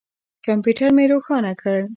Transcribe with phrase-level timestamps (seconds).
[0.45, 1.77] کمپیوټر مې روښانه کړ.